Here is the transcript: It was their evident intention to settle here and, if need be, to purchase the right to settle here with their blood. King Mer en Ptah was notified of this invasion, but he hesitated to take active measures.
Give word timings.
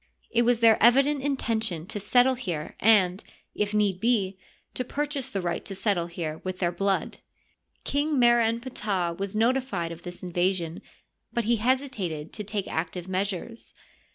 It 0.31 0.41
was 0.41 0.61
their 0.61 0.81
evident 0.81 1.21
intention 1.21 1.85
to 1.85 1.99
settle 1.99 2.33
here 2.33 2.75
and, 2.79 3.23
if 3.53 3.71
need 3.71 3.99
be, 3.99 4.35
to 4.73 4.83
purchase 4.83 5.29
the 5.29 5.43
right 5.43 5.63
to 5.65 5.75
settle 5.75 6.07
here 6.07 6.41
with 6.43 6.57
their 6.57 6.71
blood. 6.71 7.19
King 7.83 8.17
Mer 8.17 8.41
en 8.41 8.59
Ptah 8.59 9.13
was 9.19 9.35
notified 9.35 9.91
of 9.91 10.01
this 10.01 10.23
invasion, 10.23 10.81
but 11.31 11.43
he 11.43 11.57
hesitated 11.57 12.33
to 12.33 12.43
take 12.43 12.67
active 12.67 13.07
measures. 13.07 13.75